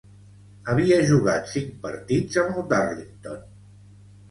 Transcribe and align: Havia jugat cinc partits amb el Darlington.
Havia 0.71 0.97
jugat 1.09 1.51
cinc 1.51 1.69
partits 1.85 2.41
amb 2.47 2.59
el 2.63 2.67
Darlington. 2.75 3.47